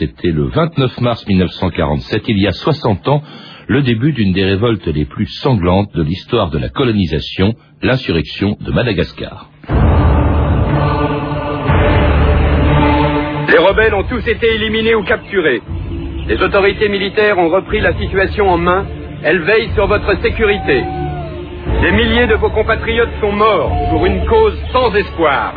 [0.00, 3.22] c'était le 29 mars 1947, il y a 60 ans,
[3.68, 8.72] le début d'une des révoltes les plus sanglantes de l'histoire de la colonisation, l'insurrection de
[8.72, 9.50] Madagascar.
[13.48, 15.60] Les rebelles ont tous été éliminés ou capturés.
[16.28, 18.86] Les autorités militaires ont repris la situation en main.
[19.22, 20.82] Elles veillent sur votre sécurité.
[21.82, 25.52] Des milliers de vos compatriotes sont morts pour une cause sans espoir.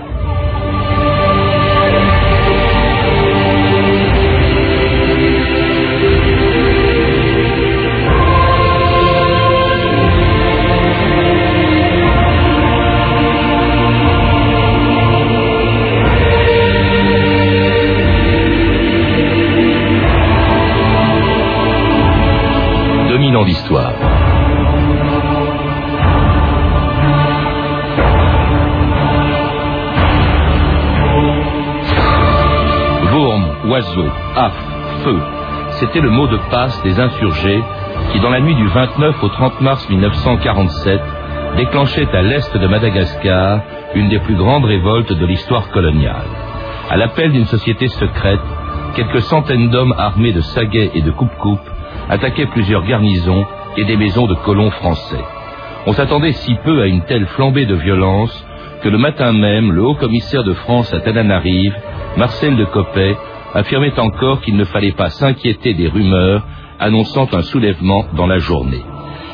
[33.83, 34.09] Oiseau,
[35.03, 35.19] feu,
[35.71, 37.63] c'était le mot de passe des insurgés
[38.11, 41.01] qui, dans la nuit du 29 au 30 mars 1947,
[41.57, 43.61] déclenchait à l'est de Madagascar
[43.95, 46.27] une des plus grandes révoltes de l'histoire coloniale.
[46.89, 48.39] À l'appel d'une société secrète,
[48.95, 51.69] quelques centaines d'hommes armés de saguets et de coupe-coupe
[52.09, 53.45] attaquaient plusieurs garnisons
[53.77, 55.23] et des maisons de colons français.
[55.85, 58.45] On s'attendait si peu à une telle flambée de violence
[58.81, 61.75] que le matin même, le haut commissaire de France à Tananarive,
[62.17, 63.15] Marcel de Coppet,
[63.53, 66.45] affirmait encore qu'il ne fallait pas s'inquiéter des rumeurs
[66.79, 68.83] annonçant un soulèvement dans la journée.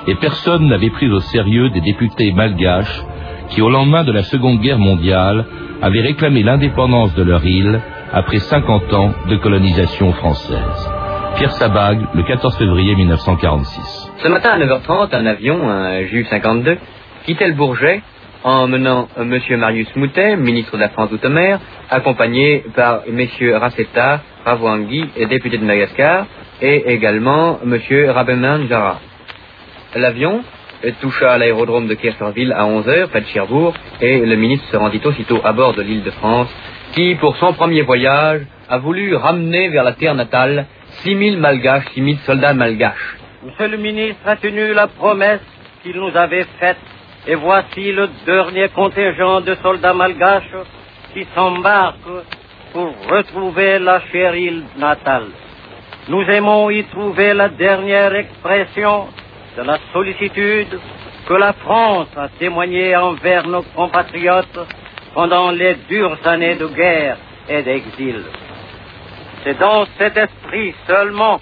[0.07, 3.03] Et personne n'avait pris au sérieux des députés malgaches
[3.49, 5.45] qui, au lendemain de la Seconde Guerre mondiale,
[5.81, 10.91] avaient réclamé l'indépendance de leur île après 50 ans de colonisation française.
[11.35, 14.11] Pierre Sabag, le 14 février 1946.
[14.17, 16.77] Ce matin à 9h30, un avion, un Ju-52,
[17.25, 18.01] quittait le Bourget
[18.43, 19.37] emmenant M.
[19.57, 21.59] Marius Moutet, ministre de la France d'Outre-mer,
[21.89, 26.25] accompagné par messieurs Raceta, Ravouangui, député de Madagascar,
[26.61, 27.79] et également M.
[28.09, 28.99] Rabeman Jara.
[29.95, 30.41] L'avion
[31.01, 35.41] toucha l'aérodrome de Kerserville à 11h, près de Cherbourg, et le ministre se rendit aussitôt
[35.43, 36.49] à bord de l'île de France,
[36.93, 40.65] qui, pour son premier voyage, a voulu ramener vers la terre natale
[41.03, 43.17] 6000 malgaches, 6000 soldats malgaches.
[43.43, 45.41] Monsieur le ministre a tenu la promesse
[45.83, 46.77] qu'il nous avait faite,
[47.27, 50.65] et voici le dernier contingent de soldats malgaches
[51.13, 51.97] qui s'embarque
[52.73, 55.27] pour retrouver la chère île natale.
[56.07, 59.07] Nous aimons y trouver la dernière expression
[59.57, 60.79] de la sollicitude
[61.27, 64.59] que la France a témoignée envers nos compatriotes
[65.13, 68.23] pendant les dures années de guerre et d'exil.
[69.43, 71.39] C'est dans cet esprit seulement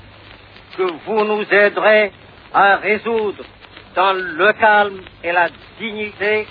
[0.78, 2.12] que vous nous aiderez
[2.54, 3.44] à résoudre
[3.98, 5.50] dans le calme et la
[5.80, 6.48] dignité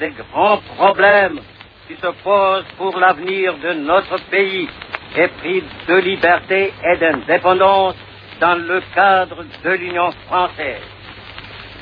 [0.00, 1.40] des grands problèmes
[1.86, 4.66] qui se posent pour l'avenir de notre pays,
[5.14, 7.96] épris de liberté et d'indépendance
[8.40, 10.88] dans le cadre de l'Union française.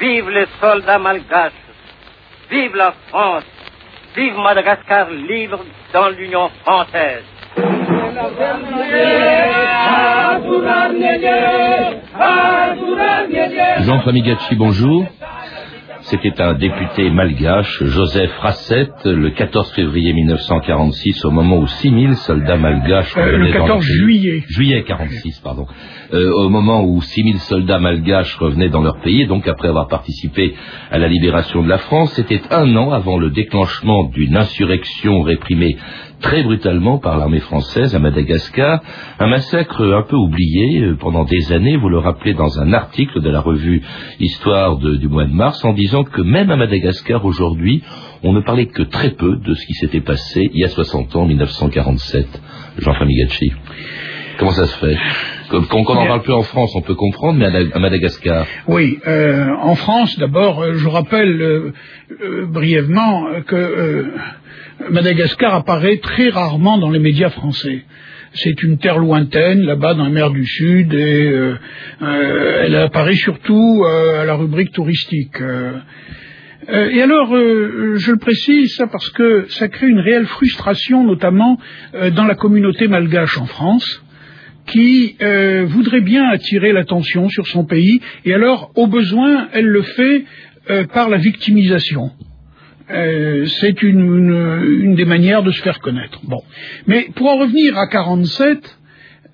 [0.00, 1.52] Vive les soldats malgaches,
[2.50, 3.44] vive la France,
[4.16, 5.60] vive Madagascar libre
[5.92, 7.24] dans l'Union française.
[13.82, 15.06] Jean Famigacci, bonjour.
[16.02, 22.58] C'était un député malgache, Joseph Rassette, le 14 février 1946, au moment où 6000 soldats
[22.58, 23.94] malgaches Euh, revenaient le dans leur 14 pays.
[23.96, 24.42] juillet.
[24.46, 25.66] Juillet 46, pardon.
[26.12, 30.54] Euh, au moment où 6000 soldats malgaches revenaient dans leur pays, donc après avoir participé
[30.90, 35.78] à la libération de la France, c'était un an avant le déclenchement d'une insurrection réprimée
[36.24, 38.80] très brutalement par l'armée française à Madagascar,
[39.18, 43.20] un massacre un peu oublié euh, pendant des années, vous le rappelez dans un article
[43.20, 43.82] de la revue
[44.18, 47.82] Histoire du mois de mars, en disant que même à Madagascar aujourd'hui,
[48.22, 51.14] on ne parlait que très peu de ce qui s'était passé il y a 60
[51.14, 52.26] ans, en 1947.
[52.78, 53.52] Jean Famigacci.
[54.38, 54.96] Comment ça se fait?
[55.50, 58.46] Qu'on n'en parle plus en France, on peut comprendre, mais à, Madagascar.
[58.66, 61.72] Oui, euh, en France, d'abord, euh, je rappelle euh,
[62.22, 64.04] euh, brièvement que euh,
[64.90, 67.84] Madagascar apparaît très rarement dans les médias français.
[68.32, 71.54] C'est une terre lointaine, là-bas dans la mer du Sud, et euh,
[72.02, 75.36] euh, elle apparaît surtout euh, à la rubrique touristique.
[76.68, 81.58] et alors, euh, je le précise, ça parce que ça crée une réelle frustration, notamment
[81.94, 84.03] euh, dans la communauté malgache en France,
[84.66, 89.82] qui euh, voudrait bien attirer l'attention sur son pays, et alors, au besoin, elle le
[89.82, 90.24] fait
[90.70, 92.10] euh, par la victimisation.
[92.90, 96.20] Euh, c'est une, des manières de se faire connaître.
[96.24, 96.42] Bon,
[96.86, 98.78] mais pour en revenir à 47,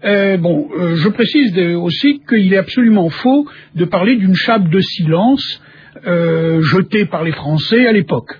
[0.02, 5.62] euh, bon, je précise aussi qu'il est absolument faux de parler d'une chape de silence
[6.04, 8.39] jetée par les Français à l'époque.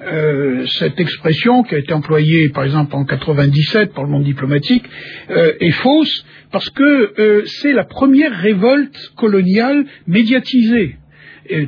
[0.00, 4.84] Euh, cette expression qui a été employée par exemple en 97 par le monde diplomatique
[5.30, 10.96] euh, est fausse parce que euh, c'est la première révolte coloniale médiatisée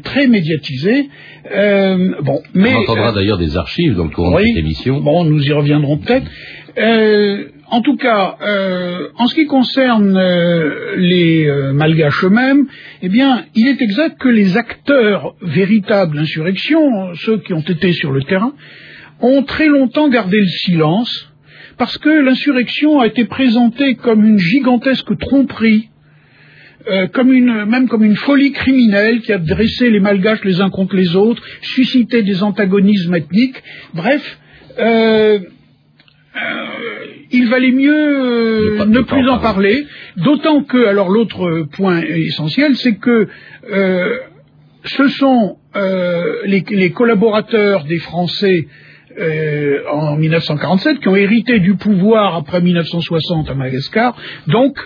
[0.04, 1.08] très médiatisée.
[2.22, 5.00] bon, mais on entendra d'ailleurs des archives dans le courant de cette émission.
[5.00, 6.26] Bon, nous y reviendrons peut-être.
[7.70, 8.36] En tout cas,
[9.16, 10.18] en ce qui concerne
[10.96, 12.66] les malgaches eux-mêmes,
[13.02, 18.12] eh bien, il est exact que les acteurs véritables d'insurrection, ceux qui ont été sur
[18.12, 18.52] le terrain,
[19.20, 21.30] ont très longtemps gardé le silence
[21.80, 25.88] parce que l'insurrection a été présentée comme une gigantesque tromperie,
[26.86, 30.68] euh, comme une, même comme une folie criminelle qui a dressé les malgaches les uns
[30.68, 33.62] contre les autres, suscité des antagonismes ethniques.
[33.94, 34.38] Bref,
[34.78, 35.38] euh, euh,
[37.32, 39.86] il valait mieux ne plus en parler,
[40.16, 43.28] d'autant que, alors l'autre point essentiel, c'est que
[44.84, 48.66] ce sont les, les, collaborateurs des Français
[49.18, 54.16] euh, en 1947, qui ont hérité du pouvoir après 1960 à Madagascar.
[54.46, 54.78] Donc,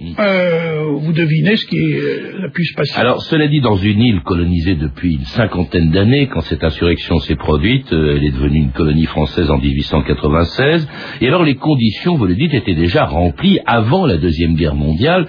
[0.00, 3.00] euh, vous devinez ce qui euh, a pu se passer.
[3.00, 7.34] Alors, cela dit, dans une île colonisée depuis une cinquantaine d'années, quand cette insurrection s'est
[7.34, 10.88] produite, euh, elle est devenue une colonie française en 1896,
[11.20, 15.26] et alors les conditions, vous le dites, étaient déjà remplies avant la Deuxième Guerre mondiale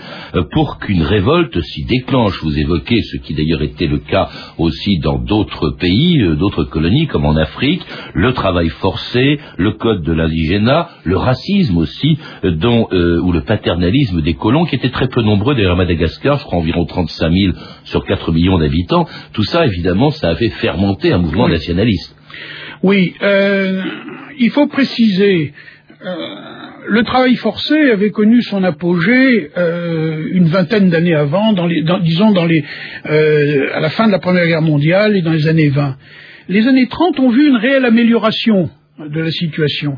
[0.52, 2.42] pour qu'une révolte s'y déclenche.
[2.44, 7.26] Vous évoquez ce qui d'ailleurs était le cas aussi dans d'autres pays, d'autres colonies, comme
[7.26, 7.82] en Afrique,
[8.14, 14.36] le travail forcé, le code de l'indigénat, le racisme aussi, dont, ou le paternalisme des
[14.36, 17.54] colons, qui étaient très peu nombreux d'ailleurs à Madagascar, je crois environ 35 000
[17.84, 19.08] sur 4 millions d'habitants.
[19.34, 22.16] Tout ça, évidemment, ça avait fermenté un mouvement nationaliste.
[22.84, 23.82] Oui, euh,
[24.38, 25.54] il faut préciser,
[26.06, 26.16] euh,
[26.88, 32.32] le travail forcé avait connu son apogée euh, une vingtaine d'années avant, dans les, disons
[32.32, 32.64] dans les,
[33.04, 35.98] à la fin de la Première Guerre mondiale et dans les années 20.
[36.48, 39.98] Les années 30 ont vu une réelle amélioration de la situation.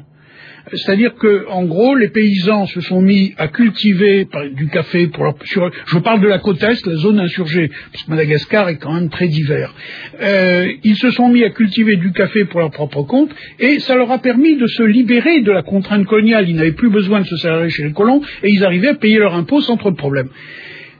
[0.74, 5.36] C'est-à-dire que, en gros, les paysans se sont mis à cultiver du café pour leur,
[5.44, 9.10] je parle de la côte est, la zone insurgée, parce que Madagascar est quand même
[9.10, 9.74] très divers.
[10.22, 13.96] Euh, ils se sont mis à cultiver du café pour leur propre compte, et ça
[13.96, 16.50] leur a permis de se libérer de la contrainte coloniale.
[16.50, 19.18] Ils n'avaient plus besoin de se servir chez les colons, et ils arrivaient à payer
[19.18, 20.30] leurs impôts sans trop de problème.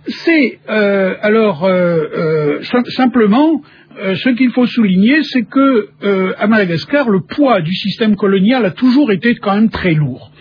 [0.08, 2.60] C'est euh, alors euh,
[2.90, 3.62] simplement
[4.00, 8.66] euh, ce qu'il faut souligner, c'est que euh, à Madagascar, le poids du système colonial
[8.66, 10.32] a toujours été quand même très lourd.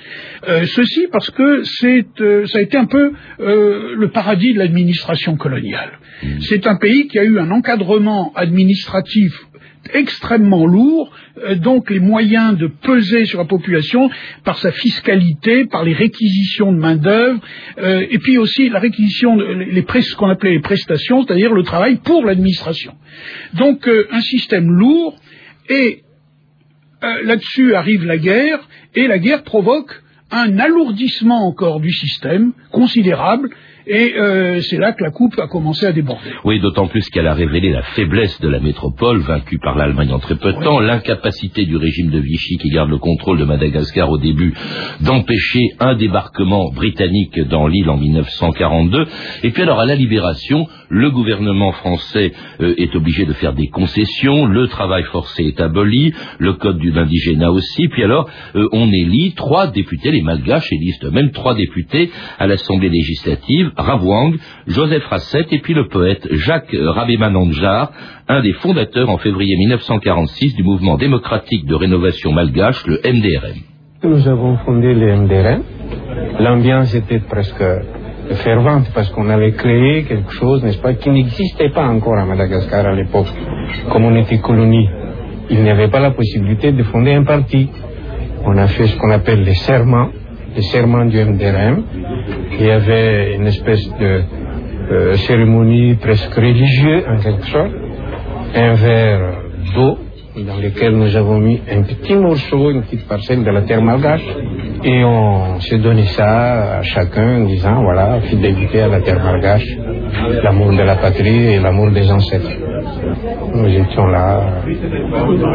[0.49, 2.07] Euh, ceci parce que c'est,
[2.47, 5.99] ça a été un peu le paradis de l'administration coloniale.
[6.23, 6.27] Mmh.
[6.41, 9.33] C'est un pays qui a eu un encadrement administratif
[9.93, 14.11] extrêmement lourd, euh, donc les moyens de peser sur la population
[14.45, 17.41] par sa fiscalité, par les réquisitions de main-d'œuvre,
[17.79, 21.63] euh, et puis aussi la réquisition, de, les, ce qu'on appelait les prestations, c'est-à-dire le
[21.63, 22.95] travail pour l'administration.
[23.55, 25.17] Donc euh, un système lourd,
[25.69, 26.03] et
[27.23, 28.59] là-dessus arrive la guerre,
[28.95, 33.51] et la guerre provoque un alourdissement encore du système considérable,
[33.87, 36.31] et euh, c'est là que la coupe a commencé à déborder.
[36.45, 40.19] Oui, d'autant plus qu'elle a révélé la faiblesse de la métropole, vaincue par l'Allemagne en
[40.19, 44.11] très peu de temps, l'incapacité du régime de Vichy, qui garde le contrôle de Madagascar
[44.11, 44.55] au début,
[45.01, 49.07] d'empêcher un débarquement britannique dans l'île en 1942.
[49.45, 53.69] Et puis alors, à la libération, le gouvernement français euh, est obligé de faire des
[53.69, 58.91] concessions, le travail forcé est aboli, le code du indigénat aussi, puis alors, euh, on
[58.93, 64.33] élit trois députés, les malgaches élisent même trois députés à l'Assemblée législative, Ravouang,
[64.67, 67.93] Joseph Rasset et puis le poète Jacques Rabémanandjar,
[68.29, 73.59] un des fondateurs en février 1946 du mouvement démocratique de rénovation malgache, le MDRM.
[74.03, 75.63] Nous avons fondé le MDRM.
[76.41, 77.63] L'ambiance était presque
[78.37, 82.87] fervente parce qu'on avait créé quelque chose, n'est-ce pas, qui n'existait pas encore à Madagascar
[82.87, 83.27] à l'époque.
[83.91, 84.89] Comme on était colonie,
[85.51, 87.69] il n'y avait pas la possibilité de fonder un parti.
[88.45, 90.09] On a fait ce qu'on appelle les serments
[90.55, 91.83] le serment du MDRM.
[92.59, 94.23] Il y avait une espèce de
[94.91, 97.73] euh, cérémonie presque religieuse en quelque sorte,
[98.55, 99.33] un verre
[99.75, 99.99] d'eau
[100.37, 104.25] dans lequel nous avons mis un petit morceau, une petite parcelle de la terre malgache,
[104.85, 109.67] et on s'est donné ça à chacun en disant, voilà, fidélité à la terre malgache,
[110.43, 112.51] l'amour de la patrie et l'amour des ancêtres.
[113.55, 114.63] Nous étions là,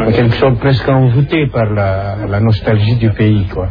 [0.05, 3.69] en quelque sorte presque envoûtés par la, la nostalgie du pays, quoi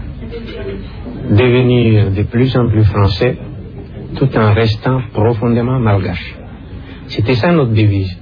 [1.30, 3.36] devenir de plus en plus français
[4.16, 6.36] tout en restant profondément malgache.
[7.08, 8.16] C'était ça notre devise.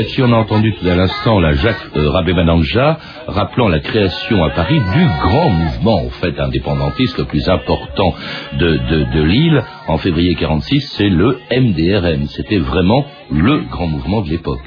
[0.00, 4.48] Mégacci, on a entendu tout à l'instant la Jacques euh, Rabé-Mananja rappelant la création à
[4.48, 8.14] Paris du grand mouvement, en fait, indépendantiste le plus important
[8.54, 8.78] de,
[9.12, 9.62] de, l'île.
[9.88, 12.24] En février 46, c'est le MDRM.
[12.28, 14.62] C'était vraiment le grand mouvement de l'époque.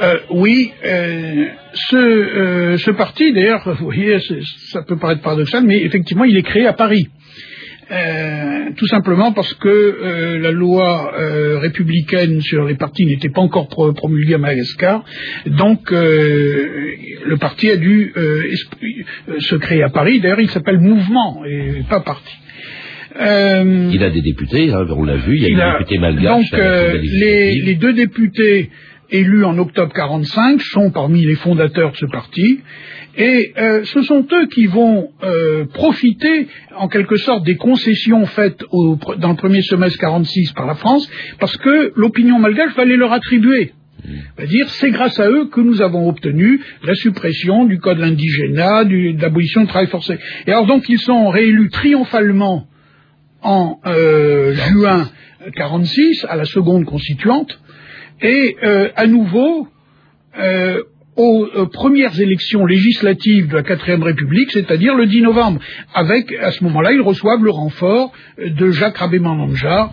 [0.00, 4.18] Euh, oui, euh, ce, ce parti, d'ailleurs, vous voyez,
[4.70, 7.06] ça peut paraître paradoxal, mais effectivement, il est créé à Paris.
[7.92, 13.42] Euh, tout simplement parce que euh, la loi euh, républicaine sur les partis n'était pas
[13.42, 15.04] encore pro promulguée à Madagascar,
[15.44, 18.14] donc le parti a dû
[19.38, 20.20] se créer à Paris.
[20.20, 22.34] D'ailleurs, il s'appelle Mouvement et pas Parti.
[23.20, 26.50] il a des députés, hein, on l'a vu, il y a des députés malgaches.
[26.50, 26.60] Donc
[27.02, 28.70] les, les, deux députés
[29.10, 32.60] élus en octobre 45 sont parmi les fondateurs de ce parti.
[33.16, 38.64] Et euh, ce sont eux qui vont euh, profiter, en quelque sorte, des concessions faites
[38.70, 42.96] au, dans le premier semestre 46 par la France, parce que l'opinion malgache va les
[42.96, 43.72] leur attribuer.
[44.36, 48.84] C'est-à-dire, c'est grâce à eux que nous avons obtenu la suppression du code de l'indigénat,
[48.84, 50.18] de l'abolition du travail forcé.
[50.46, 52.66] Et alors donc, ils sont réélus triomphalement
[53.42, 55.08] en euh, juin
[55.54, 57.60] 46 à la seconde constituante,
[58.20, 59.68] et euh, à nouveau,
[60.38, 60.82] euh,
[61.16, 65.60] aux euh, premières élections législatives de la quatrième République, c'est-à-dire le 10 novembre.
[65.94, 69.92] Avec, à ce moment-là, ils reçoivent le renfort de Jacques Rabé-Mananjar,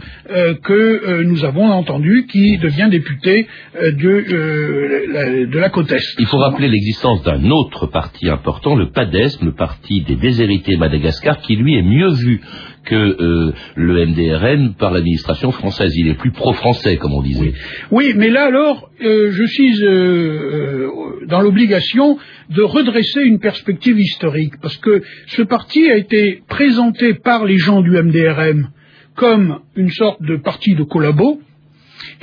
[0.64, 3.48] que euh, nous avons entendu, qui devient député
[3.82, 6.16] de, la, de la côte Est.
[6.20, 11.40] Il faut rappeler l'existence d'un autre parti important, le PADES, le parti des déshérités Madagascar,
[11.42, 12.42] qui lui est mieux vu
[12.86, 15.92] que euh, le MDRN par l'administration française.
[15.96, 17.54] Il est plus pro-français, comme on disait.
[17.92, 20.88] Oui, mais là alors, euh, je suis euh,
[21.28, 22.18] dans l'obligation
[22.50, 27.82] de redresser une perspective historique, parce que ce parti a été présenté par les gens
[27.82, 28.70] du MDRM
[29.16, 31.42] comme une sorte de parti de collabo,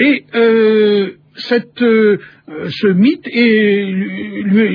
[0.00, 0.24] et
[1.34, 4.68] cette, ce mythe est, lui,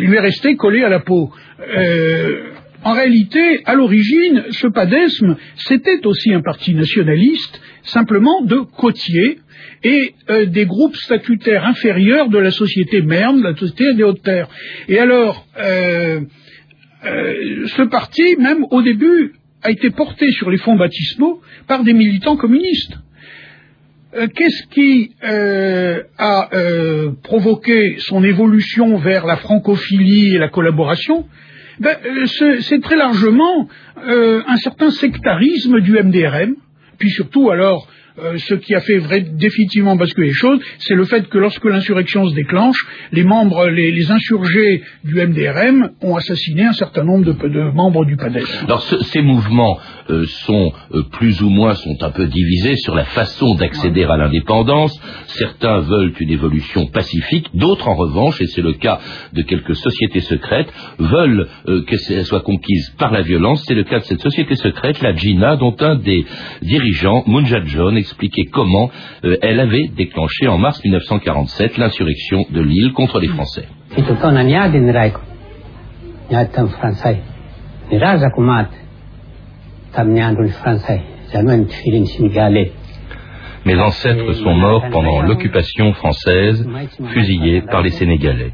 [0.00, 1.30] lui, est resté collé à la peau.
[2.84, 9.38] En réalité, à l'origine, ce padesme, c'était aussi un parti nationaliste, simplement de côtiers
[9.84, 14.48] et euh, des groupes statutaires inférieurs de la société merne, de la société des Hautes-Terres.
[14.88, 16.22] Et alors, euh,
[17.04, 21.92] euh, ce parti, même au début, a été porté sur les fonds baptismaux par des
[21.92, 22.98] militants communistes.
[24.34, 26.48] Qu'est-ce qui a
[27.22, 31.26] provoqué son évolution vers la francophilie et la collaboration?
[31.80, 32.26] Ben, euh,
[32.60, 33.68] c'est très largement
[34.04, 36.54] euh, un certain sectarisme du MDRM,
[36.98, 37.88] puis surtout alors
[38.18, 39.00] euh, ce qui a fait
[39.36, 42.76] définitivement basculer les choses, c'est le fait que lorsque l'insurrection se déclenche,
[43.10, 48.44] les membres, les, insurgés du MDRM ont assassiné un certain nombre de, membres du PADES.
[48.64, 49.78] Alors ces mouvements
[50.10, 54.16] euh, sont euh, plus ou moins sont un peu divisés sur la façon d'accéder à
[54.16, 55.00] l'indépendance.
[55.28, 58.98] Certains veulent une évolution pacifique, d'autres en revanche, et c'est le cas
[59.32, 61.48] de quelques sociétés secrètes, veulent
[61.86, 63.64] qu'elle soit conquise par la violence.
[63.66, 66.26] C'est le cas de cette société secrète, la GINA, dont un des
[66.62, 68.86] dirigeants, Munjad John, expliquer comment
[69.24, 73.66] euh, elle avait déclenché en mars 1947 l'insurrection de l'île contre les Français.
[83.64, 86.66] Mes ancêtres sont morts pendant l'occupation française,
[87.14, 88.52] fusillés par les Sénégalais.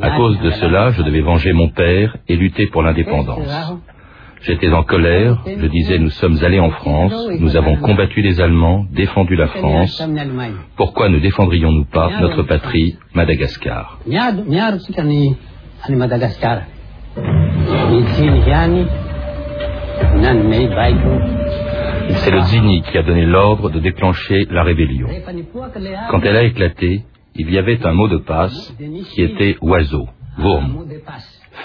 [0.00, 3.48] À cause de cela, je devais venger mon père et lutter pour l'indépendance.
[4.44, 8.84] J'étais en colère, je disais nous sommes allés en France, nous avons combattu les Allemands,
[8.90, 10.02] défendu la France,
[10.76, 13.98] pourquoi ne défendrions-nous pas notre patrie, Madagascar?
[22.08, 25.08] C'est le Zini qui a donné l'ordre de déclencher la rébellion.
[26.10, 27.04] Quand elle a éclaté,
[27.36, 28.76] il y avait un mot de passe
[29.14, 30.08] qui était oiseau,
[30.38, 30.84] Wurm,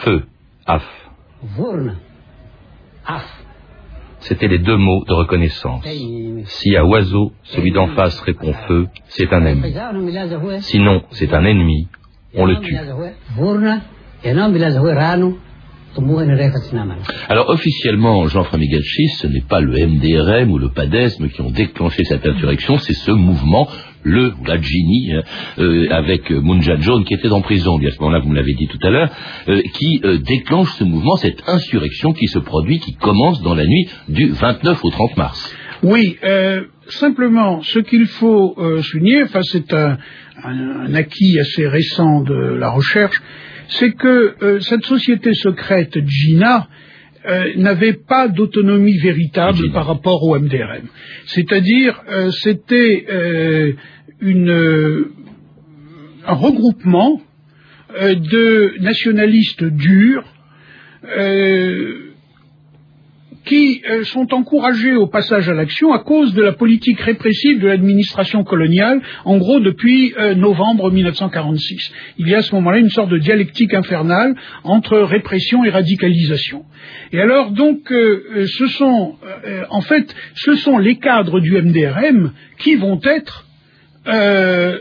[0.04, 0.24] feu,
[0.66, 0.84] af.
[4.20, 5.86] C'était les deux mots de reconnaissance.
[6.46, 9.74] Si à oiseau, celui d'en face répond feu, c'est un ami.
[10.62, 11.88] Sinon, c'est un ennemi,
[12.36, 12.76] on le tue.
[17.30, 22.04] Alors officiellement, Jean Framigachi, ce n'est pas le MDRM ou le PADESM qui ont déclenché
[22.04, 23.68] cette insurrection, c'est ce mouvement,
[24.04, 25.14] le la Gini,
[25.60, 28.68] euh, avec Munja John qui était en prison, à ce moment-là, vous me l'avez dit
[28.68, 29.10] tout à l'heure,
[29.48, 33.66] euh, qui euh, déclenche ce mouvement, cette insurrection qui se produit, qui commence dans la
[33.66, 35.56] nuit du 29 au 30 mars.
[35.84, 36.18] Oui,
[36.88, 39.98] simplement, ce qu'il faut souligner, enfin c'est un,
[40.44, 43.22] un, acquis assez récent de la recherche,
[43.70, 46.68] c'est que euh, cette société secrète Gina
[47.28, 50.88] euh, n'avait pas d'autonomie véritable par rapport au MDRM.
[51.26, 53.06] C'est-à-dire, euh, c'était
[54.22, 55.06] une,
[56.26, 57.22] un regroupement
[58.00, 60.24] de nationalistes durs
[63.48, 67.68] qui euh, sont encouragés au passage à l'action à cause de la politique répressive de
[67.68, 71.92] l'administration coloniale, en gros depuis euh, novembre 1946.
[72.20, 76.66] Il y a à ce moment-là une sorte de dialectique infernale entre répression et radicalisation.
[77.14, 79.16] Et alors donc, euh, ce sont,
[79.70, 83.46] en fait, ce sont les cadres du MDRM qui vont être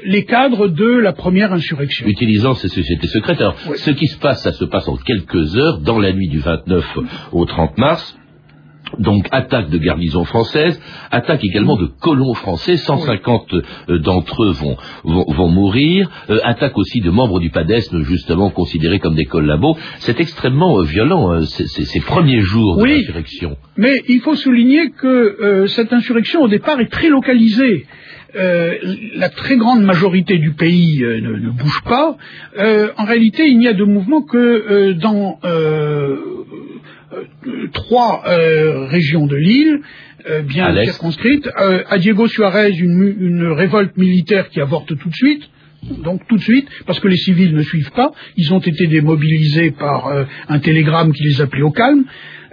[0.05, 2.07] les cadres de la première insurrection.
[2.07, 3.41] Utilisant ces sociétés secrètes.
[3.41, 6.39] Alors, ce qui se passe, ça se passe en quelques heures, dans la nuit du
[6.39, 6.99] 29
[7.33, 8.17] au 30 mars.
[8.99, 14.77] Donc attaque de garnison française, attaque également de colons français, 150 euh, d'entre eux vont,
[15.05, 19.77] vont, mourir, euh, attaque aussi de membres du PADES, justement considérés comme des collabos.
[19.99, 23.57] C'est extrêmement euh, violent, hein, ces, premiers jours de l'insurrection.
[23.77, 27.87] Mais il faut souligner que cette insurrection au départ est très localisée.
[28.35, 32.17] la très grande majorité du pays ne, bouge pas.
[32.99, 36.17] en réalité, il n'y a de mouvement que dans euh,
[37.73, 39.81] trois euh, régions de l'île,
[40.29, 41.49] euh, bien circonscrites.
[41.57, 45.43] à Diego Suarez, une, une révolte militaire qui avorte tout de suite.
[46.03, 49.71] Donc tout de suite, parce que les civils ne suivent pas, ils ont été démobilisés
[49.71, 50.11] par
[50.49, 52.05] un télégramme qui les appelait au calme.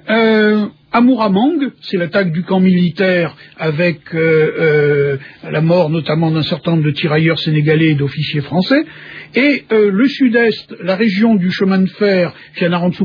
[0.09, 4.19] Euh, Amouramang, c'est l'attaque du camp militaire avec euh,
[4.59, 5.17] euh,
[5.49, 8.85] la mort notamment d'un certain nombre de tirailleurs sénégalais et d'officiers français,
[9.33, 12.35] et euh, le sud-est, la région du chemin de fer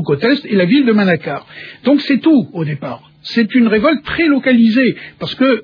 [0.05, 1.47] côte est et la ville de Manakar.
[1.83, 3.09] Donc c'est tout au départ.
[3.23, 5.63] C'est une révolte très localisée, parce que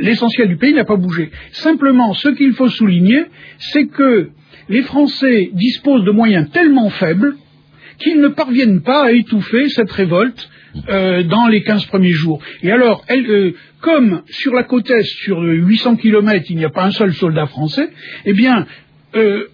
[0.00, 1.30] l'essentiel du pays n'a pas bougé.
[1.52, 3.24] Simplement, ce qu'il faut souligner,
[3.58, 4.30] c'est que
[4.68, 7.36] les Français disposent de moyens tellement faibles
[8.02, 10.48] qu'ils ne parviennent pas à étouffer cette révolte
[10.88, 12.40] euh, dans les 15 premiers jours.
[12.62, 16.84] Et alors, euh, comme sur la côte est, sur 800 kilomètres, il n'y a pas
[16.84, 17.90] un seul soldat français,
[18.24, 18.66] eh bien,
[19.14, 19.46] euh,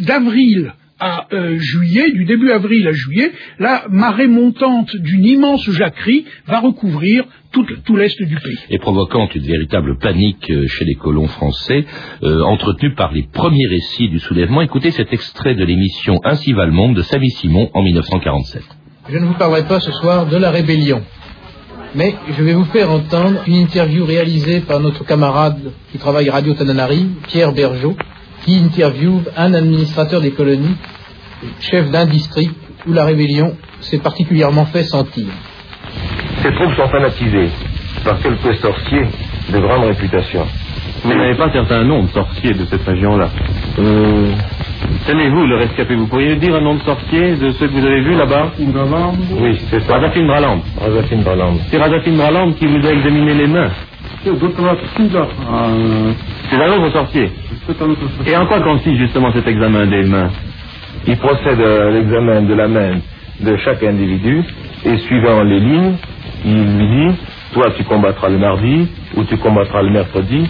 [0.00, 6.60] d'avril à juillet, du début avril à juillet, la marée montante d'une immense jacquerie va
[6.60, 8.58] recouvrir tout, l'est du pays.
[8.70, 11.84] Et provoquant une véritable panique chez les colons français,
[12.22, 14.60] entretenus par les premiers récits du soulèvement.
[14.60, 18.62] Écoutez cet extrait de l'émission Ainsi va le monde de Samy Simon en 1947.
[19.10, 21.02] Je ne vous parlerai pas ce soir de la rébellion,
[21.94, 26.52] mais je vais vous faire entendre une interview réalisée par notre camarade qui travaille Radio
[26.54, 27.96] Tananari, Pierre Bergeau,
[28.48, 30.76] qui interviewe un administrateur des colonies,
[31.60, 32.54] chef d'un district
[32.86, 35.26] où la rébellion s'est particulièrement fait sentir.
[36.42, 37.50] Ces troupes sont fanatisées
[38.02, 39.06] par quelques sorciers
[39.52, 40.46] de grande réputation.
[41.04, 43.28] Vous n'avez pas certain nom de sorciers de cette région-là
[43.80, 44.32] euh,
[45.06, 48.00] Tenez-vous, le rescapé, vous pourriez dire un nom de sorcier de ceux que vous avez
[48.00, 48.52] vus là-bas?
[48.58, 49.94] Oui, c'est ça.
[49.94, 50.62] Razafin Braland.
[50.80, 51.58] Razafin Braland.
[51.70, 53.70] C'est Razafin Braland qui vous a examiné les mains.
[56.50, 57.30] C'est un autre sorcier.
[58.26, 60.30] Et en quoi consiste justement cet examen des mains?
[61.06, 63.00] Il procède à l'examen de la main
[63.40, 64.42] de chaque individu
[64.84, 65.94] et suivant les lignes,
[66.44, 67.16] il lui dit,
[67.52, 70.46] toi tu combattras le mardi, ou tu combattras le mercredi,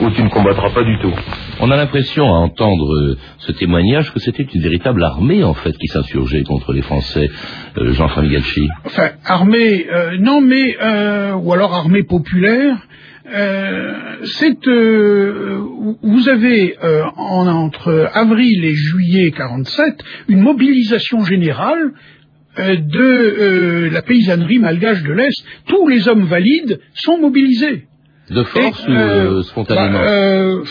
[0.00, 1.12] ou tu ne combattras pas du tout.
[1.60, 5.72] On a l'impression, à entendre euh, ce témoignage, que c'était une véritable armée, en fait,
[5.72, 7.30] qui s'insurgeait contre les Français,
[7.78, 8.68] euh, Jean-François Galchi.
[8.84, 10.76] Enfin, armée, euh, non, mais,
[11.34, 12.76] ou alors armée populaire,
[14.24, 14.66] c'est,
[16.02, 16.76] vous avez,
[17.16, 19.94] entre avril et juillet 47,
[20.28, 21.92] une mobilisation générale
[22.56, 25.44] de la paysannerie malgache de l'Est.
[25.66, 27.84] Tous les hommes valides sont mobilisés.
[28.30, 30.64] De force ou euh, spontanément bah, euh,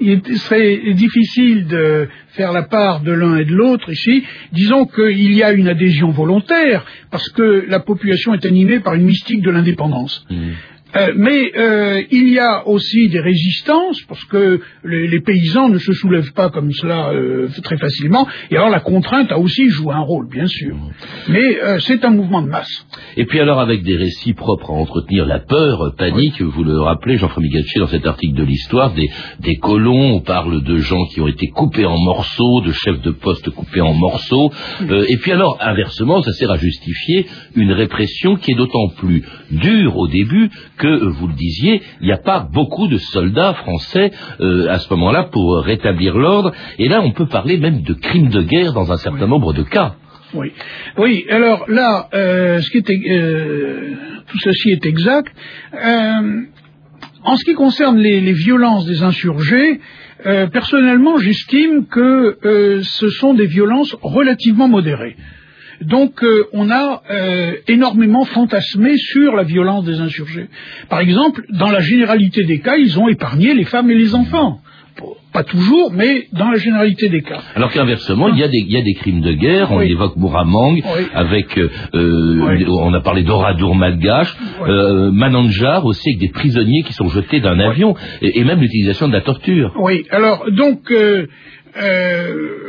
[0.00, 4.24] il, serait difficile de faire la part de l'un et de l'autre ici.
[4.52, 9.04] Disons qu'il y a une adhésion volontaire parce que la population est animée par une
[9.04, 10.24] mystique de l'indépendance.
[10.30, 10.50] Mmh.
[10.96, 15.92] Euh, mais euh, il y a aussi des résistances, parce que les, paysans ne se
[15.92, 20.00] soulèvent pas comme cela euh, très facilement, et alors la contrainte a aussi joué un
[20.00, 20.76] rôle, bien sûr.
[21.28, 22.86] Mais c'est un mouvement de masse.
[23.16, 27.16] Et puis alors avec des récits propres à entretenir la peur, panique, vous le rappelez,
[27.16, 29.08] Jean-François Migaché, dans cet article de l'histoire, des,
[29.40, 33.10] des, colons, on parle de gens qui ont été coupés en morceaux, de chefs de
[33.10, 38.52] poste coupés en morceaux, et puis alors, inversement, ça sert à justifier une répression qui
[38.52, 42.18] est d'autant plus dure au début que que, euh, vous le disiez, il n'y a
[42.18, 46.52] pas beaucoup de soldats français euh, à ce moment-là pour rétablir l'ordre.
[46.78, 49.62] Et là, on peut parler même de crimes de guerre dans un certain nombre de
[49.62, 49.94] cas.
[50.34, 50.52] Oui,
[50.98, 51.24] oui.
[51.30, 55.32] Alors là, euh, ce qui tout ceci est exact.
[57.24, 59.80] en ce qui concerne les, violences des insurgés,
[60.52, 62.38] personnellement, j'estime que
[62.82, 65.16] ce sont des violences relativement modérées.
[65.82, 70.46] Donc euh, on a euh, énormément fantasmé sur la violence des insurgés.
[70.88, 74.60] Par exemple, dans la généralité des cas, ils ont épargné les femmes et les enfants.
[75.32, 77.42] Pas toujours, mais dans la généralité des cas.
[77.54, 80.16] Alors qu'inversement, il y, a des, il y a des crimes de guerre, on évoque
[80.16, 80.82] Mouramang, Oui.
[81.12, 82.64] avec, euh, euh, Oui.
[82.66, 84.34] on a parlé d'Oradour malgache,
[84.66, 89.08] euh, Mananjar aussi, avec des prisonniers qui sont jetés d'un avion, et, et même l'utilisation
[89.08, 89.74] de la torture.
[89.78, 91.26] Oui, alors donc euh,
[91.82, 92.65] euh,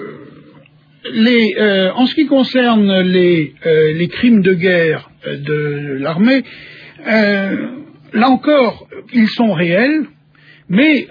[1.13, 6.43] les, euh, en ce qui concerne les, euh, les crimes de guerre euh, de l'armée,
[8.13, 10.05] là encore, ils sont réels.
[10.69, 11.07] Mais,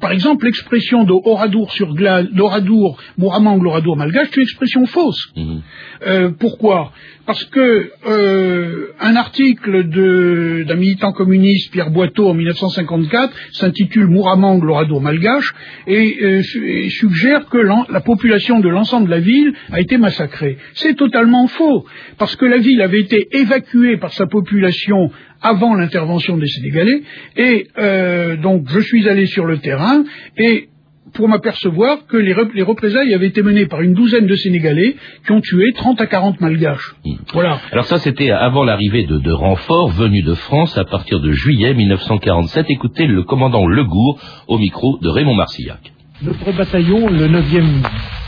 [0.00, 5.32] par exemple, l'expression de Oradour sur glace, d'Oradour, Mouramang, l'Oradour malgache, c'est une expression fausse.
[5.34, 6.34] Mhm.
[6.38, 6.92] Pourquoi?
[7.30, 15.00] Parce que euh, un article d'un militant communiste, Pierre Boiteau, en 1954, s'intitule Mouramang, l'Oradour
[15.00, 15.54] malgache,
[15.86, 20.58] et, euh, et suggère que la population de l'ensemble de la ville a été massacrée.
[20.74, 21.86] C'est totalement faux,
[22.18, 27.02] parce que la ville avait été évacuée par sa population avant l'intervention des Sénégalais,
[27.36, 30.02] et euh, donc je suis allé sur le terrain,
[30.36, 30.69] et
[31.14, 34.96] pour m'apercevoir que les, rep- les représailles avaient été menées par une douzaine de Sénégalais
[35.26, 36.94] qui ont tué 30 à 40 malgaches.
[37.32, 37.58] Voilà.
[37.72, 41.74] Alors ça, c'était avant l'arrivée de, de renforts venus de France à partir de juillet
[41.74, 42.66] 1947.
[42.68, 44.18] Écoutez le commandant Legour
[44.48, 45.92] au micro de Raymond Marcillac.
[46.22, 47.64] Notre bataillon, le 9e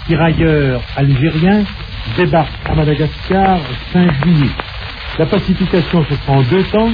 [0.06, 1.64] tirailleur algérien,
[2.16, 3.60] débarque à Madagascar
[3.92, 4.50] fin juillet.
[5.18, 6.90] La pacification se fera en deux temps.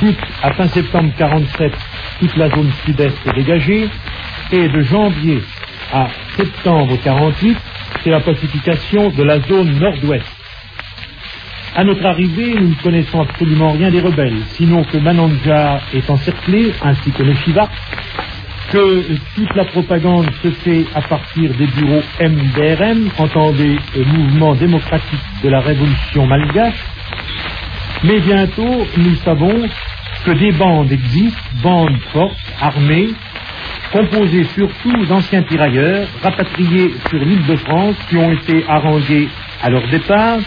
[0.00, 1.72] Toute, à fin septembre 47,
[2.20, 3.88] toute la zone sud-est est dégagée.
[4.52, 5.42] Et de janvier
[5.92, 7.56] à septembre 48,
[8.02, 10.26] c'est la pacification de la zone nord-ouest.
[11.76, 16.72] À notre arrivée, nous ne connaissons absolument rien des rebelles, sinon que Manandja est encerclé,
[16.82, 17.68] ainsi que le Shiva,
[18.70, 25.20] que toute la propagande se fait à partir des bureaux MDRM, entendez euh, Mouvement démocratique
[25.42, 26.84] de la révolution malgache.
[28.04, 29.68] Mais bientôt, nous savons
[30.24, 33.08] que des bandes existent, bandes fortes, armées,
[33.94, 39.28] composées surtout d'anciens tirailleurs rapatriés sur l'île de France qui ont été harangués
[39.62, 40.38] à leur départ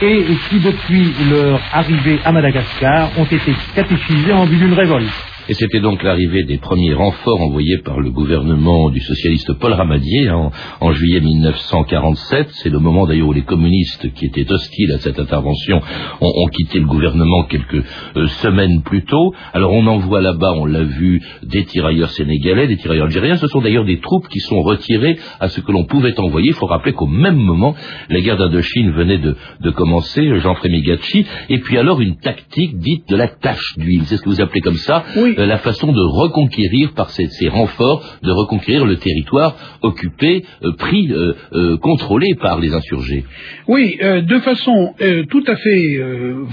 [0.00, 5.31] et qui, depuis leur arrivée à Madagascar, ont été catéchisés en vue d'une révolte.
[5.48, 10.28] Et c'était donc l'arrivée des premiers renforts envoyés par le gouvernement du socialiste Paul Ramadier
[10.28, 10.50] hein,
[10.80, 12.48] en, en juillet 1947.
[12.50, 15.80] C'est le moment d'ailleurs où les communistes qui étaient hostiles à cette intervention
[16.20, 17.82] ont, quitté le gouvernement quelques
[18.16, 19.34] euh, semaines plus tôt.
[19.52, 23.36] Alors on envoie là-bas, on l'a vu, des tirailleurs sénégalais, des tirailleurs algériens.
[23.36, 26.48] Ce sont d'ailleurs des troupes qui sont retirées à ce que l'on pouvait envoyer.
[26.48, 27.74] Il faut rappeler qu'au même moment,
[28.08, 33.16] la guerre d'Indochine venait de, commencer, Jean Frémigachi, et puis alors une tactique dite de
[33.16, 34.04] la tâche d'huile.
[34.04, 35.04] C'est ce que vous appelez comme ça.
[35.38, 40.72] Euh, la façon de reconquérir par ces, ces renforts, de reconquérir le territoire occupé, euh,
[40.72, 43.24] pris, euh, contrôlé par les insurgés.
[43.68, 44.94] Oui, de façon
[45.30, 46.00] tout à fait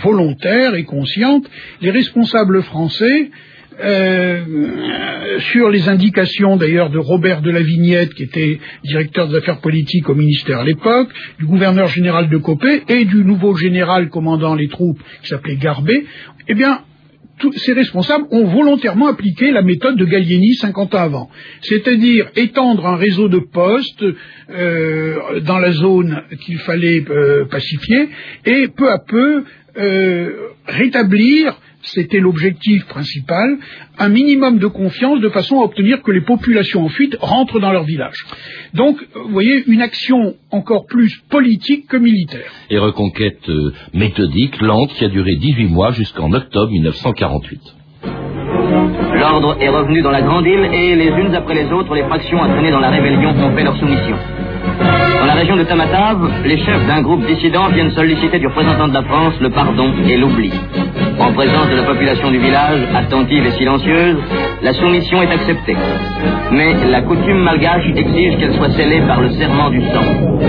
[0.04, 1.50] volontaire et consciente,
[1.82, 3.30] les responsables français,
[3.82, 9.62] euh, sur les indications d'ailleurs de Robert de la Vignette, qui était directeur des affaires
[9.62, 14.54] politiques au ministère à l'époque, du gouverneur général de Copé et du nouveau général commandant
[14.54, 16.04] les troupes qui s'appelait Garbet,
[16.50, 16.80] eh bien,
[17.40, 21.30] tous ces responsables ont volontairement appliqué la méthode de Gallieni 50 ans avant,
[21.62, 24.06] c'est-à-dire étendre un réseau de postes
[24.50, 28.10] euh, dans la zone qu'il fallait euh, pacifier
[28.46, 29.44] et peu à peu
[29.78, 30.32] euh,
[30.68, 33.58] rétablir c'était l'objectif principal,
[33.98, 37.72] un minimum de confiance de façon à obtenir que les populations en fuite rentrent dans
[37.72, 38.26] leur village.
[38.74, 42.52] Donc, vous voyez, une action encore plus politique que militaire.
[42.70, 47.62] Et reconquête euh, méthodique, lente, qui a duré 18 mois jusqu'en octobre 1948.
[49.16, 52.40] L'ordre est revenu dans la grande île et les unes après les autres, les fractions
[52.40, 54.16] entraînées dans la rébellion ont fait leur soumission.
[55.40, 59.36] Région de Tamatave, les chefs d'un groupe dissident viennent solliciter du représentant de la France
[59.40, 60.52] le pardon et l'oubli.
[61.18, 64.18] En présence de la population du village, attentive et silencieuse,
[64.62, 65.78] la soumission est acceptée.
[66.52, 70.42] Mais la coutume malgache exige qu'elle soit scellée par le serment du sang.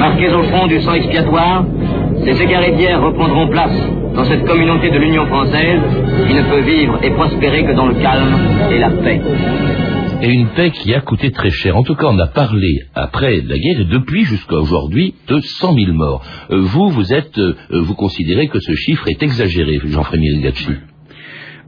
[0.00, 1.64] Marqués au front du sang expiatoire,
[2.24, 3.78] les égarés reprendront place
[4.16, 5.80] dans cette communauté de l'Union française
[6.26, 8.36] qui ne peut vivre et prospérer que dans le calme
[8.72, 9.20] et la paix.
[10.22, 11.76] Et une paix qui a coûté très cher.
[11.76, 15.74] En tout cas, on a parlé après la guerre et depuis jusqu'à aujourd'hui de 100
[15.74, 16.24] 000 morts.
[16.50, 20.70] Euh, vous, vous êtes, euh, vous considérez que ce chiffre est exagéré, Jean-Frémy Gacci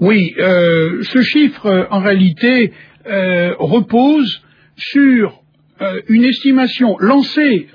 [0.00, 2.72] Oui, euh, ce chiffre, euh, en réalité,
[3.06, 4.42] euh, repose
[4.76, 5.40] sur
[5.82, 7.66] euh, une estimation lancée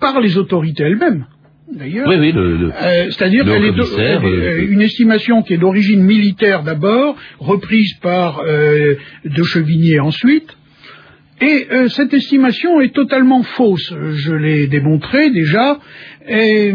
[0.00, 1.26] par les autorités elles-mêmes.
[1.72, 6.02] D'ailleurs, Oui, oui, Euh, c'est-à-dire le qu'elle est euh, euh, une estimation qui est d'origine
[6.02, 10.56] militaire d'abord, reprise par euh, De Chevigné ensuite,
[11.40, 13.92] Et euh, cette estimation est totalement fausse.
[14.12, 15.78] Je l'ai démontré déjà.
[16.28, 16.72] Et,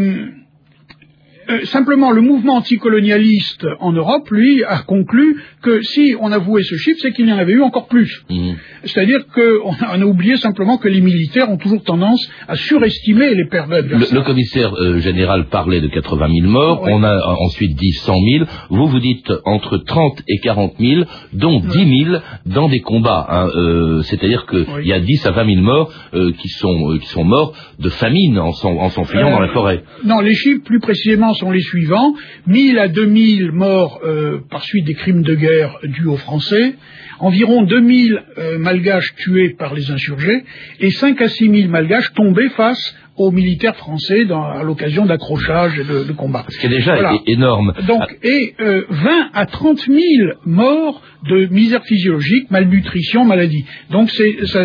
[1.52, 6.76] euh, simplement, le mouvement anticolonialiste en Europe, lui, a conclu que si on avouait ce
[6.76, 8.22] chiffre, c'est qu'il y en avait eu encore plus.
[8.30, 8.52] Mmh.
[8.84, 13.34] C'est-à-dire qu'on a, on a oublié simplement que les militaires ont toujours tendance à surestimer
[13.34, 17.76] les pertes Le, commissaire euh, général parlait de 80 000 morts, on a euh, ensuite
[17.76, 22.68] dit 100 000, vous vous dites entre 30 et 40 000, dont 10 000 dans
[22.68, 23.26] des combats.
[23.28, 23.48] hein.
[23.54, 25.92] Euh, C'est-à-dire qu'il y a 10 à 20 000 morts
[26.38, 29.82] qui, sont, qui sont morts de famine en s'en- en s'enfuyant dans la forêt.
[30.04, 32.14] Non, les chiffres plus précisément sont les suivants.
[32.46, 36.76] 1000 à 2000 morts euh, par suite des crimes de guerre dus aux Français,
[37.18, 40.44] environ 2000 euh, malgaches tués par les insurgés.
[40.78, 42.94] Et 5 à 6 000 malgaches tombés face
[43.28, 46.44] aux militaires français dans- à l'occasion d'accrochages et de, de combats.
[46.48, 47.14] Ce qui est déjà Voilà.
[47.26, 47.72] énorme.
[47.86, 50.00] Donc, et euh, 20 à 30 000
[50.46, 53.64] morts de misère physiologique, malnutrition, maladie.
[53.90, 54.64] Donc, c'est, ça,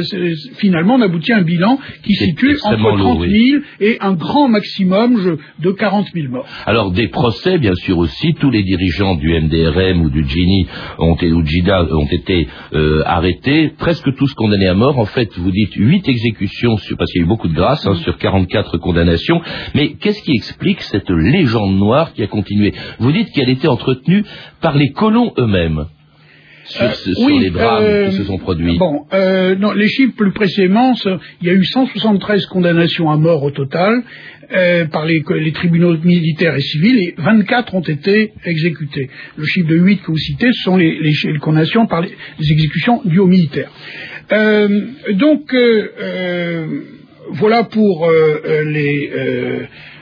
[0.57, 3.61] finalement, on aboutit à un bilan qui situe entre lourd, 30 000 oui.
[3.79, 6.47] et un grand maximum je- de 40 000 morts.
[6.65, 10.65] Alors des procès, bien sûr aussi, tous les dirigeants du MDRM ou du GINI
[10.97, 14.97] ont, été- ou JIDA ont été euh, arrêtés, presque tous condamnés à mort.
[14.97, 17.85] En fait, vous dites 8 exécutions, sur, parce qu'il y a eu beaucoup de grâce,
[17.85, 18.17] hein, sur
[18.47, 19.41] 44 condamnations.
[19.75, 22.73] Mais qu'est-ce qui explique cette légende noire qui a continué?
[22.99, 24.23] Vous dites qu'elle était entretenue
[24.61, 25.85] par les colons eux-mêmes.
[26.65, 28.77] Sur, Euh, ce- sur oui, les drames euh, qui se sont produits.
[28.77, 30.93] Bon, euh, non, les chiffres plus précisément,
[31.41, 34.03] il y a eu 173 condamnations à mort au total
[34.53, 39.09] euh, par les, les tribunaux militaires et civils et 24 ont été exécutés.
[39.37, 42.09] Le chiffre de 8 que vous citez, ce sont les, les, les condamnations par les,
[42.39, 43.71] exécutions dues aux militaires.
[44.33, 44.67] Euh,
[45.13, 46.67] donc, euh, euh,
[47.31, 49.59] voilà pour euh, euh,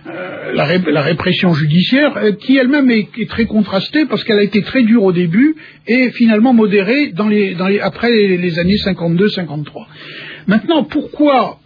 [0.08, 4.44] euh, la, ré- la répression judiciaire, qui elle-même est, est très contrastée parce qu'elle a
[4.44, 5.56] été très dure au début
[5.88, 9.64] et finalement modérée dans les, dans les, après les, les années 52-53.
[10.48, 11.58] Maintenant, pourquoi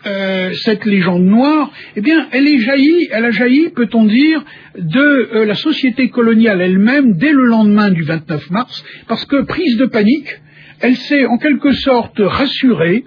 [0.63, 1.69] cette légende noire?
[1.97, 4.41] Eh bien, elle est jaillie, elle a jailli, peut-on dire,
[4.77, 9.85] de la société coloniale elle-même dès le lendemain du 29 mars, parce que prise de
[9.85, 10.33] panique,
[10.79, 13.03] elle s'est en quelque sorte rassurée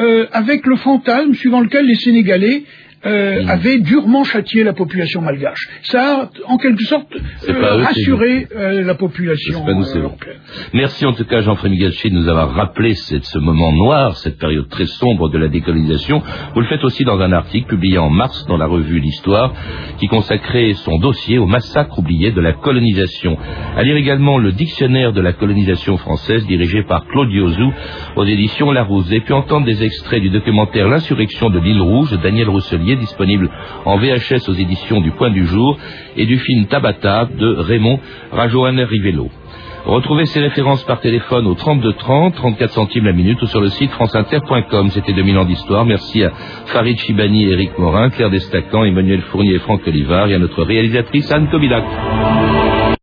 [0.00, 2.64] euh, avec le fantasme suivant lequel les Sénégalais
[3.06, 5.68] euh, avaient durement châtié la population malgache.
[5.82, 7.06] Ça a, en quelque sorte,
[7.48, 10.36] euh, rassuré euh, la population pas nous, euh, européenne.
[10.74, 14.38] Merci en tout cas Jean-François Migachi de nous avoir rappelé cette- ce moment noir, cette
[14.38, 16.22] période très sombre de la décolonisation.
[16.54, 19.52] Vous le faites aussi dans un article publié en mars dans la revue L'Histoire,
[19.98, 23.36] qui consacrait son dossier au massacre oublié de la colonisation.
[23.76, 27.72] À lire également le dictionnaire de la colonisation française dirigé par Claude Diozou
[28.16, 29.10] aux éditions Larousse.
[29.12, 33.50] Et puis entendre des extraits du documentaire L'insurrection de l'île Rouge de Daniel Rousselier, disponible
[33.84, 35.78] en VHS aux éditions du Point du Jour,
[36.16, 38.00] et du film Tabata de Raymond
[38.32, 39.28] Rajoaner Rivello.
[39.84, 43.68] Retrouvez ces références par téléphone au 32 30, 34 centimes la minute ou sur le
[43.68, 44.90] site franceinter.com.
[44.90, 45.86] C'était 2000 ans d'histoire.
[45.86, 46.30] Merci à
[46.66, 51.32] Farid Chibani, Éric Morin, Claire Destacan, Emmanuel Fournier et Franck Olivard et à notre réalisatrice
[51.32, 51.84] Anne Kobilac.